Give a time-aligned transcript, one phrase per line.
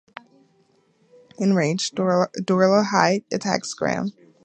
[1.37, 4.11] Enraged, Dolarhyde attacks Graham.